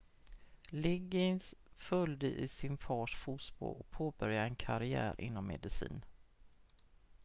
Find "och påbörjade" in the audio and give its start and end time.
3.79-4.45